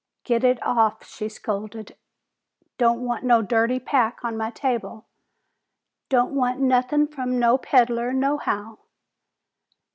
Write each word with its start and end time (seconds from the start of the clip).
"Get 0.23 0.43
it 0.43 0.57
off!" 0.65 1.05
she 1.05 1.29
scolded. 1.29 1.95
"Don't 2.79 3.01
want 3.01 3.23
no 3.23 3.43
dirty 3.43 3.79
pack 3.79 4.17
on 4.25 4.35
my 4.35 4.49
table! 4.49 5.05
Don't 6.09 6.33
want 6.33 6.59
nothin' 6.59 7.05
from 7.07 7.37
no 7.37 7.59
peddler 7.59 8.11
nohow!" 8.11 8.79